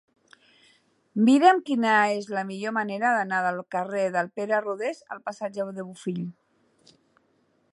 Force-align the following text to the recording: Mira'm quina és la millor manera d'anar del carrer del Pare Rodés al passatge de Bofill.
Mira'm 1.25 1.59
quina 1.67 1.91
és 2.13 2.29
la 2.37 2.43
millor 2.51 2.73
manera 2.77 3.11
d'anar 3.17 3.41
del 3.49 3.61
carrer 3.75 4.07
del 4.17 4.33
Pare 4.39 4.63
Rodés 4.67 5.03
al 5.17 5.23
passatge 5.29 5.69
de 5.77 5.87
Bofill. 5.91 6.25